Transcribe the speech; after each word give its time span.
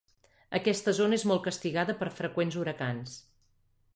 Aquesta 0.59 0.93
zona 0.99 1.19
és 1.19 1.25
molt 1.33 1.43
castigada 1.49 1.95
per 2.01 2.09
freqüents 2.21 2.59
huracans. 2.63 3.17